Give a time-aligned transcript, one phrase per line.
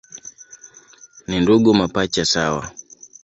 [1.27, 2.71] Ni ndugu mapacha sawa.